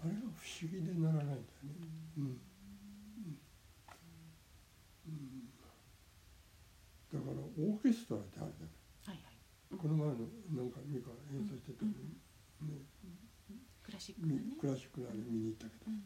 [0.00, 1.76] あれが不思議でならないんだよね。
[2.16, 2.24] うん。
[2.24, 3.30] うん。
[5.06, 5.52] うん、
[7.12, 9.20] だからオーケストラってあるじゃない。
[9.20, 9.76] はいはい。
[9.76, 10.24] この前の
[10.56, 12.16] なんかミカ演奏してたのに、
[12.64, 12.80] ね
[13.84, 14.40] クラシックだね。
[14.46, 16.04] みクラシックなあれ見に行ったけどうん。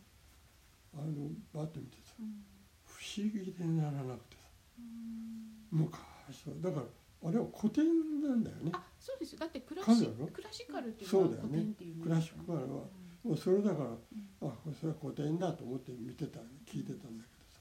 [0.95, 2.43] あのバッと見てさうん。
[2.87, 5.87] 不思議でならなくてさうん。
[5.87, 6.55] 昔は。
[6.59, 6.87] だから
[7.29, 7.87] あれは古典
[8.21, 8.71] なんだよね。
[8.75, 9.39] あそうですよ。
[9.39, 17.61] だってクラシクラシカルっていうのは古典っていう意味クラシックカルはうんもうそれだからうんあそれは古典だと思って見てた聞いてたんだけどさ、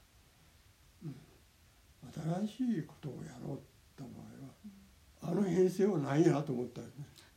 [1.05, 6.93] うん、新しいことをやろうって場合はあの編成はないなと思ったよね。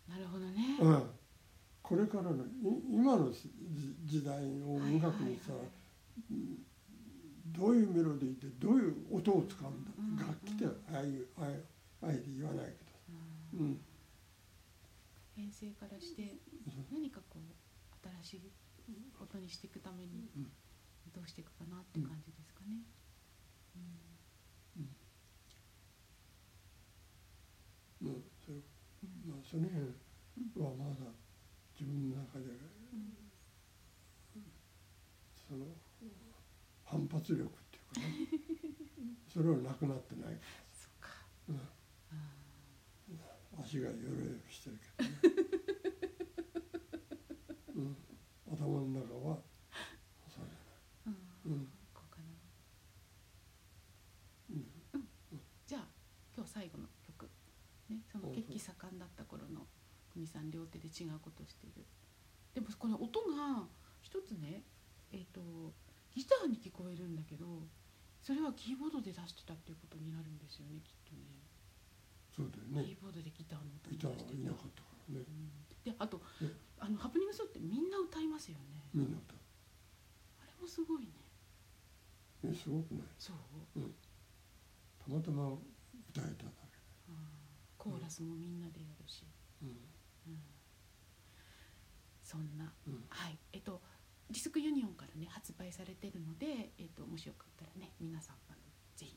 [0.08, 0.78] なるほどね。
[0.80, 1.02] うん、
[1.82, 2.48] これからのい
[2.90, 3.48] 今の時
[4.04, 5.52] 時代の音楽にさ、
[7.46, 13.66] どういうメロディーでどういう音を使うんだ、うん楽器ではああいうあああえて言わないけど、うん。
[13.66, 13.80] うん、
[15.36, 16.34] 編成からして
[16.92, 17.20] 何か
[18.26, 18.40] しい
[19.20, 20.50] 音にしていくためにうん。
[21.14, 22.82] どうしていくかなって感じですかね。
[28.02, 28.14] まあ
[28.44, 29.30] それうん。
[29.30, 29.86] まあその辺
[30.58, 31.06] はまだ
[31.78, 32.44] 自分の中で
[32.92, 33.14] うん。
[35.48, 35.64] その
[36.84, 38.36] 反発力っていうかね。
[39.32, 40.38] それはなくなってない、
[40.72, 41.10] そっか。
[41.48, 41.60] うん、あ
[43.62, 45.16] 足がヨロヨロしてるけどね、
[47.76, 47.96] うん、
[48.66, 49.38] 頭の中は
[50.28, 51.10] そうー
[51.46, 51.68] うんうん。
[51.94, 52.24] こうかな。
[54.50, 55.08] うん。
[55.66, 55.88] じゃあ
[56.34, 57.30] 今日最後の曲。
[57.88, 59.66] ねそのうん血気盛んだった頃の
[60.12, 61.86] 国さん両手で違うことをしている。
[62.54, 63.68] でもこれ音が
[64.02, 64.62] 一つね
[65.12, 65.40] えっ、と
[66.14, 67.46] ギターに聞こえるんだけど
[68.22, 71.22] それはキーボードで出してたっていうことになるんですよねきっとね。
[72.34, 72.84] そうだよね。
[72.84, 75.22] キーボードでギターの音出してターはいなかったからね。
[75.22, 75.66] うん。
[75.84, 78.88] であとえあのハプニングソーってみんな歌いますよね。
[78.92, 79.36] みんな歌う
[80.42, 81.12] あれもすごいね。
[82.44, 83.06] えすごくない？
[83.18, 83.36] そう。
[84.98, 85.48] たまたま
[86.10, 86.52] 歌えただ
[87.08, 87.14] あー
[87.76, 89.24] コーラスもみんなでやるし。
[89.60, 89.70] け、うん。
[89.70, 90.40] うん。
[92.22, 92.72] そんな。
[92.86, 93.04] うん。
[93.08, 93.38] はい。
[93.52, 93.80] えっと
[94.28, 98.58] ディスクユニオンからね発売されてるので、えっと、もしよかったらね皆さんあの
[98.96, 99.16] ぜひ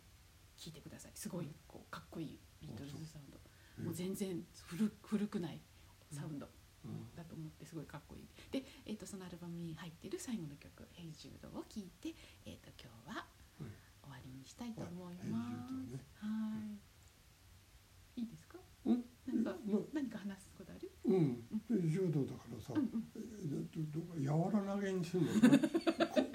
[0.57, 1.11] 聴いてください。
[1.15, 5.59] すごいこうかっこいいビートルズサウンド、もう全然古古くない
[6.11, 6.45] サウンド。
[6.45, 6.51] うん
[7.15, 8.27] だと思ってすごいかっこいい。
[8.51, 12.15] で、えー、とそのアルバムに入ってる最後の曲「ヘイジュード」を聴いて、
[12.45, 13.25] えー、と今日は
[13.59, 13.67] うん。
[14.01, 15.45] 終わりにしたいと思いま
[15.87, 15.93] す。
[16.25, 16.27] は
[18.15, 18.21] い。
[18.21, 18.57] いいですか？
[18.85, 19.03] うん。
[19.27, 20.91] 何かな何か話すことある？
[21.05, 21.47] うん。
[21.69, 24.21] で柔道だからさ、うんうん。
[24.21, 25.41] 柔ら投げにするの？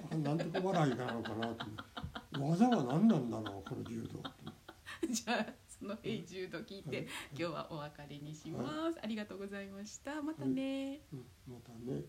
[0.08, 2.64] か なんとか笑いなのかなと思って。
[2.64, 5.08] 技は何なんだろうこの柔道って。
[5.12, 7.06] じゃあそのヘイジ聞いて、
[7.38, 10.22] 今日はお別れにします、ありがとうございました。
[10.22, 12.02] またね、はい、またね。